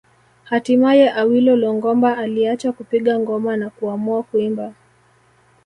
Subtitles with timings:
[0.43, 4.73] Hatimaye Awilo Longomba aliacha kupiga ngoma na kuamua kuimba